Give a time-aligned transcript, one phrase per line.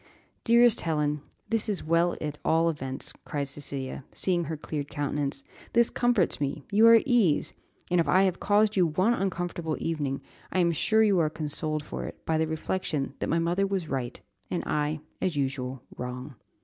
[0.43, 5.43] "Dearest Helen, this is well at all events," cried Cecilia, seeing her cleared countenance.
[5.73, 7.53] "This comforts me; you are at ease;
[7.91, 11.83] and, if I have caused you one uncomfortable evening, I am sure you are consoled
[11.83, 14.19] for it by the reflection that my mother was right,
[14.49, 16.33] and I, as usual, wrong.